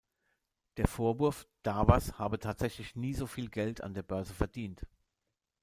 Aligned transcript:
Der 0.77 0.87
Vorwurf: 0.87 1.47
Darvas 1.61 2.17
habe 2.17 2.39
tatsächlich 2.39 2.95
nie 2.95 3.13
so 3.13 3.27
viel 3.27 3.51
Geld 3.51 3.81
an 3.81 3.93
der 3.93 4.01
Börse 4.01 4.33
verdient. 4.33 4.81